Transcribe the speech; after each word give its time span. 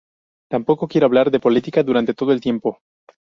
Tampoco 0.51 0.87
quiero 0.87 1.05
hablar 1.05 1.29
de 1.29 1.39
política 1.39 1.83
durante 1.83 2.15
todo 2.15 2.31
el 2.31 2.41
tiempo. 2.41 2.79